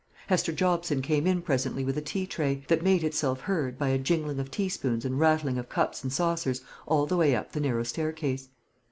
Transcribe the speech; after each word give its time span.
Hester 0.25 0.51
Jobson 0.51 1.03
came 1.03 1.27
in 1.27 1.43
presently 1.43 1.85
with 1.85 1.95
a 1.95 2.01
tea 2.01 2.25
tray, 2.25 2.63
that 2.69 2.81
made 2.81 3.03
itself 3.03 3.41
heard, 3.41 3.77
by 3.77 3.89
a 3.89 3.99
jingling 3.99 4.39
of 4.39 4.49
teaspoons 4.49 5.05
and 5.05 5.19
rattling 5.19 5.59
of 5.59 5.69
cups 5.69 6.01
and 6.01 6.11
saucers, 6.11 6.61
all 6.87 7.05
the 7.05 7.17
way 7.17 7.35
up 7.35 7.51
the 7.51 7.59
narrow 7.59 7.83
staircase. 7.83 8.49